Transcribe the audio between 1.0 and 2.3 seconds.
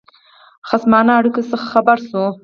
اړېکو څخه خبر شو.